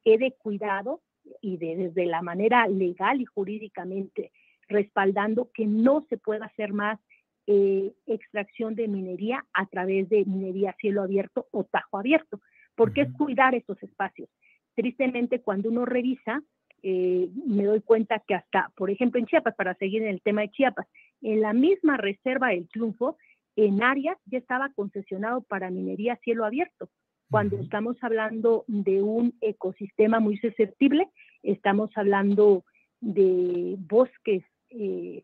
quede 0.04 0.36
cuidado 0.38 1.02
y 1.42 1.58
desde 1.58 2.06
la 2.06 2.22
manera 2.22 2.68
legal 2.68 3.20
y 3.20 3.26
jurídicamente 3.26 4.32
respaldando 4.68 5.50
que 5.52 5.66
no 5.66 6.06
se 6.10 6.18
pueda 6.18 6.46
hacer 6.46 6.74
más 6.74 7.00
eh, 7.48 7.94
extracción 8.08 8.76
de 8.76 8.88
minería 8.88 9.46
a 9.54 9.66
través 9.68 10.10
de 10.10 10.26
minería 10.26 10.76
cielo 10.80 11.04
abierto 11.04 11.48
o 11.52 11.64
tajo 11.64 11.98
abierto, 11.98 12.40
porque 12.76 13.02
es 13.02 13.14
cuidar 13.14 13.56
estos 13.56 13.82
espacios. 13.84 14.30
Tristemente, 14.76 15.42
cuando 15.42 15.70
uno 15.70 15.86
revisa, 15.86 16.42
eh, 16.84 17.30
me 17.48 17.64
doy 17.64 17.82
cuenta 17.82 18.22
que 18.28 18.36
hasta, 18.36 18.72
por 18.76 18.92
ejemplo, 18.92 19.20
en 19.20 19.26
Chiapas, 19.26 19.56
para 19.56 19.74
seguir 19.76 20.04
en 20.04 20.10
el 20.10 20.22
tema 20.22 20.42
de 20.42 20.52
Chiapas, 20.52 20.88
en 21.22 21.42
la 21.42 21.54
misma 21.54 21.98
reserva 21.98 22.50
del 22.50 22.68
Triunfo, 22.68 23.18
en 23.56 23.82
áreas 23.82 24.18
ya 24.26 24.38
estaba 24.38 24.70
concesionado 24.76 25.42
para 25.42 25.72
minería 25.72 26.14
a 26.14 26.18
cielo 26.18 26.46
abierto. 26.46 26.90
Cuando 27.32 27.58
estamos 27.58 27.98
hablando 28.02 28.66
de 28.68 29.02
un 29.02 29.34
ecosistema 29.42 30.20
muy 30.20 30.38
susceptible, 30.38 31.10
estamos 31.42 31.90
hablando 31.96 32.64
de 33.02 33.76
bosques 33.80 34.44
eh, 34.70 35.24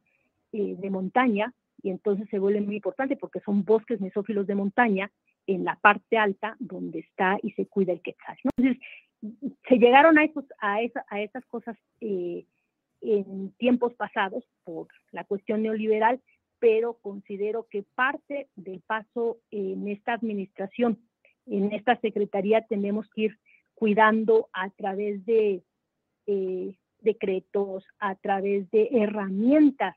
eh, 0.53 0.75
de 0.77 0.89
montaña, 0.89 1.53
y 1.83 1.89
entonces 1.89 2.27
se 2.29 2.39
vuelve 2.39 2.61
muy 2.61 2.75
importante 2.77 3.15
porque 3.15 3.39
son 3.41 3.63
bosques 3.63 3.99
mesófilos 4.01 4.47
de 4.47 4.55
montaña 4.55 5.11
en 5.53 5.65
la 5.65 5.75
parte 5.75 6.17
alta 6.17 6.55
donde 6.59 6.99
está 6.99 7.37
y 7.43 7.51
se 7.51 7.65
cuida 7.65 7.93
el 7.93 8.01
quetzal. 8.01 8.37
Entonces, 8.43 8.81
se 9.67 9.75
llegaron 9.77 10.17
a, 10.17 10.23
esos, 10.23 10.45
a, 10.59 10.79
a 11.09 11.21
esas 11.21 11.45
cosas 11.45 11.77
eh, 11.99 12.45
en 13.01 13.51
tiempos 13.57 13.93
pasados 13.93 14.43
por 14.63 14.87
la 15.11 15.23
cuestión 15.25 15.63
neoliberal, 15.63 16.21
pero 16.59 16.93
considero 17.01 17.67
que 17.69 17.83
parte 17.83 18.47
del 18.55 18.81
paso 18.81 19.37
en 19.49 19.87
esta 19.87 20.13
administración, 20.13 20.99
en 21.47 21.71
esta 21.73 21.99
secretaría, 21.99 22.61
tenemos 22.67 23.09
que 23.09 23.21
ir 23.21 23.39
cuidando 23.73 24.49
a 24.53 24.69
través 24.69 25.25
de 25.25 25.63
eh, 26.27 26.75
decretos, 26.99 27.83
a 27.99 28.15
través 28.15 28.69
de 28.69 28.89
herramientas 28.91 29.95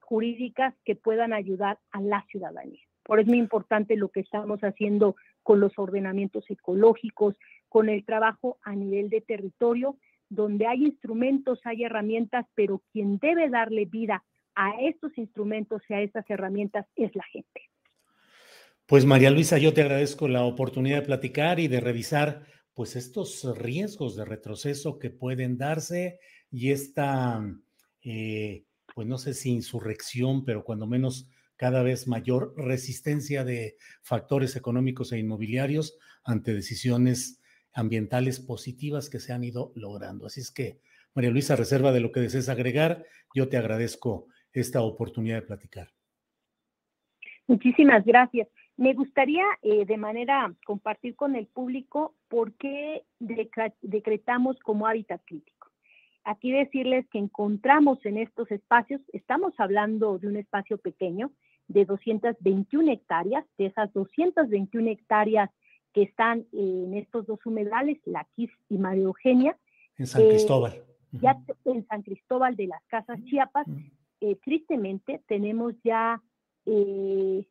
jurídicas 0.00 0.74
que 0.84 0.94
puedan 0.94 1.32
ayudar 1.32 1.78
a 1.90 2.02
la 2.02 2.22
ciudadanía. 2.30 2.82
Por 3.04 3.20
eso 3.20 3.26
es 3.26 3.28
muy 3.28 3.38
importante 3.38 3.96
lo 3.96 4.08
que 4.08 4.20
estamos 4.20 4.60
haciendo 4.60 5.16
con 5.42 5.60
los 5.60 5.78
ordenamientos 5.78 6.44
ecológicos, 6.50 7.36
con 7.68 7.88
el 7.88 8.04
trabajo 8.04 8.58
a 8.62 8.74
nivel 8.74 9.10
de 9.10 9.20
territorio, 9.20 9.98
donde 10.28 10.66
hay 10.66 10.84
instrumentos, 10.84 11.60
hay 11.64 11.84
herramientas, 11.84 12.46
pero 12.54 12.82
quien 12.92 13.18
debe 13.18 13.50
darle 13.50 13.84
vida 13.84 14.24
a 14.54 14.72
estos 14.80 15.16
instrumentos 15.18 15.82
y 15.88 15.94
a 15.94 16.00
estas 16.00 16.28
herramientas 16.30 16.86
es 16.96 17.14
la 17.14 17.24
gente. 17.24 17.60
Pues 18.86 19.04
María 19.04 19.30
Luisa, 19.30 19.58
yo 19.58 19.72
te 19.72 19.82
agradezco 19.82 20.28
la 20.28 20.44
oportunidad 20.44 21.00
de 21.00 21.06
platicar 21.06 21.58
y 21.58 21.68
de 21.68 21.80
revisar 21.80 22.42
pues 22.74 22.96
estos 22.96 23.44
riesgos 23.56 24.16
de 24.16 24.24
retroceso 24.24 24.98
que 24.98 25.10
pueden 25.10 25.56
darse 25.56 26.18
y 26.50 26.70
esta, 26.70 27.42
eh, 28.02 28.64
pues 28.94 29.06
no 29.06 29.16
sé 29.16 29.32
si 29.32 29.50
insurrección, 29.50 30.44
pero 30.44 30.64
cuando 30.64 30.86
menos 30.86 31.30
cada 31.56 31.82
vez 31.82 32.08
mayor 32.08 32.54
resistencia 32.56 33.44
de 33.44 33.76
factores 34.02 34.56
económicos 34.56 35.12
e 35.12 35.18
inmobiliarios 35.18 35.98
ante 36.24 36.54
decisiones 36.54 37.40
ambientales 37.72 38.40
positivas 38.40 39.10
que 39.10 39.20
se 39.20 39.32
han 39.32 39.44
ido 39.44 39.72
logrando. 39.74 40.26
Así 40.26 40.40
es 40.40 40.50
que, 40.50 40.80
María 41.14 41.30
Luisa, 41.30 41.56
reserva 41.56 41.92
de 41.92 42.00
lo 42.00 42.12
que 42.12 42.20
desees 42.20 42.48
agregar, 42.48 43.04
yo 43.34 43.48
te 43.48 43.56
agradezco 43.56 44.26
esta 44.52 44.82
oportunidad 44.82 45.36
de 45.36 45.46
platicar. 45.46 45.88
Muchísimas 47.46 48.04
gracias. 48.04 48.48
Me 48.76 48.94
gustaría 48.94 49.44
eh, 49.62 49.84
de 49.84 49.96
manera 49.96 50.52
compartir 50.66 51.14
con 51.14 51.36
el 51.36 51.46
público 51.46 52.14
por 52.28 52.54
qué 52.54 53.04
decretamos 53.20 54.58
como 54.60 54.86
hábitat 54.86 55.20
crítico. 55.24 55.68
Aquí 56.24 56.50
decirles 56.50 57.06
que 57.10 57.18
encontramos 57.18 58.04
en 58.06 58.16
estos 58.16 58.50
espacios, 58.50 59.00
estamos 59.12 59.52
hablando 59.58 60.18
de 60.18 60.26
un 60.26 60.36
espacio 60.36 60.78
pequeño 60.78 61.30
de 61.68 61.84
221 61.84 62.92
hectáreas, 62.92 63.44
de 63.58 63.66
esas 63.66 63.92
221 63.92 64.90
hectáreas 64.90 65.50
que 65.92 66.02
están 66.02 66.46
en 66.52 66.94
estos 66.94 67.26
dos 67.26 67.44
humedales, 67.46 67.98
La 68.04 68.26
Quis 68.34 68.50
y 68.68 68.78
María 68.78 69.04
Eugenia. 69.04 69.56
En 69.96 70.06
San 70.06 70.22
Cristóbal. 70.22 70.72
Eh, 70.72 70.84
ya 71.12 71.38
en 71.64 71.86
San 71.86 72.02
Cristóbal 72.02 72.56
de 72.56 72.66
las 72.66 72.82
Casas 72.86 73.22
Chiapas, 73.24 73.66
eh, 74.20 74.36
tristemente 74.42 75.22
tenemos 75.28 75.74
ya 75.84 76.20
eh, 76.66 77.46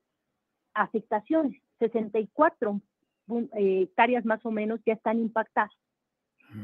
afectaciones, 0.73 1.62
64 1.80 2.82
eh, 3.58 3.84
hectáreas 3.84 4.26
más 4.26 4.45
o 4.45 4.52
menos 4.52 4.80
ya 4.86 4.93
están 4.93 5.19
impactadas. 5.19 5.71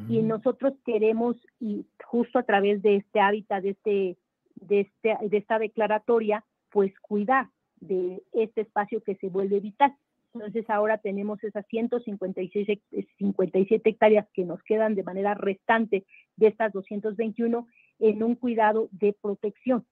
Y 0.07 0.21
mm. 0.21 0.27
nosotros 0.27 0.73
queremos, 0.85 1.35
y 1.59 1.85
justo 2.05 2.37
a 2.37 2.43
través 2.43 2.81
de 2.81 2.97
este 2.97 3.19
hábitat, 3.19 3.63
de, 3.63 3.69
este, 3.69 4.17
de, 4.55 4.79
este, 4.81 5.17
de 5.27 5.37
esta 5.37 5.57
declaratoria, 5.57 6.45
pues 6.71 6.93
cuidar 6.99 7.49
de 7.79 8.21
este 8.33 8.61
espacio 8.61 9.01
que 9.03 9.15
se 9.15 9.29
vuelve 9.29 9.59
vital. 9.59 9.95
Entonces 10.33 10.69
ahora 10.69 10.97
tenemos 10.99 11.43
esas 11.43 11.65
156 11.67 12.79
57 13.17 13.89
hectáreas 13.89 14.27
que 14.33 14.43
nos 14.43 14.61
quedan 14.63 14.95
de 14.95 15.03
manera 15.03 15.33
restante 15.33 16.05
de 16.35 16.47
estas 16.47 16.71
221 16.71 17.67
en 17.99 18.23
un 18.23 18.35
cuidado 18.35 18.89
de 18.91 19.15
protección. 19.19 19.85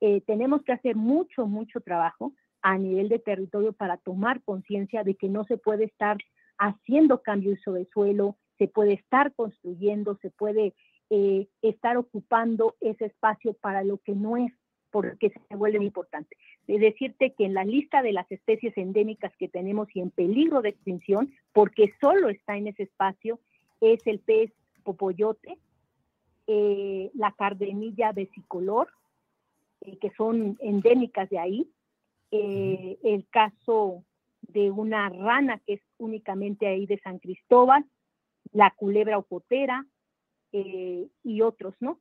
Eh, 0.00 0.20
tenemos 0.22 0.62
que 0.62 0.72
hacer 0.72 0.96
mucho, 0.96 1.46
mucho 1.46 1.80
trabajo 1.80 2.32
a 2.62 2.76
nivel 2.78 3.08
de 3.08 3.18
territorio 3.18 3.72
para 3.72 3.96
tomar 3.98 4.42
conciencia 4.42 5.04
de 5.04 5.14
que 5.14 5.28
no 5.28 5.44
se 5.44 5.58
puede 5.58 5.84
estar 5.84 6.16
haciendo 6.58 7.22
cambios 7.22 7.60
sobre 7.62 7.86
suelo, 7.86 8.36
se 8.58 8.68
puede 8.68 8.94
estar 8.94 9.34
construyendo, 9.34 10.16
se 10.22 10.30
puede 10.30 10.74
eh, 11.10 11.48
estar 11.62 11.96
ocupando 11.96 12.74
ese 12.80 13.06
espacio 13.06 13.54
para 13.54 13.84
lo 13.84 13.98
que 13.98 14.14
no 14.14 14.36
es, 14.36 14.52
porque 14.94 15.30
se 15.48 15.56
vuelve 15.56 15.84
importante. 15.84 16.36
De 16.68 16.78
decirte 16.78 17.32
que 17.32 17.44
en 17.44 17.52
la 17.52 17.64
lista 17.64 18.00
de 18.00 18.12
las 18.12 18.30
especies 18.30 18.78
endémicas 18.78 19.36
que 19.38 19.48
tenemos 19.48 19.88
y 19.92 19.98
en 19.98 20.10
peligro 20.10 20.62
de 20.62 20.68
extinción, 20.68 21.34
porque 21.52 21.92
solo 22.00 22.28
está 22.28 22.56
en 22.56 22.68
ese 22.68 22.84
espacio, 22.84 23.40
es 23.80 24.06
el 24.06 24.20
pez 24.20 24.52
popoyote, 24.84 25.58
eh, 26.46 27.10
la 27.14 27.32
cardenilla 27.32 28.12
vesicolor, 28.12 28.88
eh, 29.80 29.98
que 29.98 30.10
son 30.10 30.56
endémicas 30.60 31.28
de 31.28 31.40
ahí. 31.40 31.68
Eh, 32.30 32.96
el 33.02 33.26
caso 33.30 34.04
de 34.42 34.70
una 34.70 35.08
rana 35.08 35.60
que 35.66 35.72
es 35.72 35.80
únicamente 35.98 36.68
ahí 36.68 36.86
de 36.86 37.00
San 37.00 37.18
Cristóbal, 37.18 37.84
la 38.52 38.70
culebra 38.70 39.18
ocotera 39.18 39.84
eh, 40.52 41.08
y 41.24 41.40
otros, 41.40 41.74
¿no? 41.80 41.98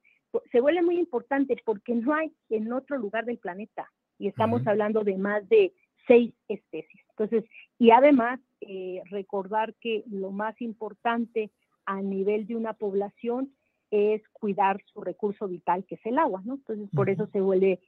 Se 0.52 0.62
vuelve 0.62 0.82
muy 0.82 0.98
importante 0.98 1.56
porque 1.66 1.94
no 1.96 2.14
hay 2.14 2.34
en 2.50 2.72
otro 2.72 2.98
lugar 2.98 3.26
del 3.26 3.38
planeta 3.38 3.92
y 4.18 4.28
estamos 4.28 4.66
hablando 4.68 5.04
de 5.04 5.18
más 5.18 5.48
de 5.50 5.74
seis 6.08 6.34
especies. 6.48 7.04
Entonces, 7.10 7.46
y 7.80 7.92
además 7.92 8.40
eh, 8.62 9.02
recordar 9.10 9.74
que 9.76 10.04
lo 10.10 10.32
más 10.32 10.60
importante 10.62 11.52
a 11.86 12.02
nivel 12.02 12.48
de 12.48 12.56
una 12.56 12.74
población 12.74 13.54
es 13.92 14.22
cuidar 14.30 14.82
su 14.92 15.02
recurso 15.02 15.48
vital, 15.48 15.86
que 15.86 15.96
es 15.96 16.06
el 16.06 16.18
agua, 16.18 16.42
¿no? 16.46 16.56
Entonces, 16.56 16.90
por 16.96 17.10
eso 17.10 17.28
se 17.28 17.42
vuelve 17.42 17.80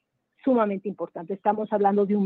sumamente 0.44 0.88
importante. 0.88 1.34
Estamos 1.34 1.72
hablando 1.74 2.06
de 2.06 2.18
un 2.18 2.26